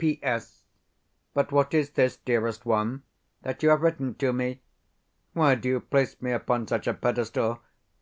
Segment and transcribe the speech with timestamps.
[0.00, 0.62] P.S.
[1.34, 3.02] But what is this, dearest one,
[3.42, 4.62] that you have written to me?
[5.34, 7.60] Why do you place me upon such a pedestal?